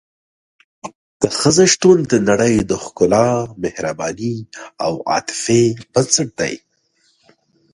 [1.21, 3.27] د ښځې شتون د نړۍ د ښکلا،
[3.63, 4.35] مهربانۍ
[4.85, 6.55] او عاطفې بنسټ دی.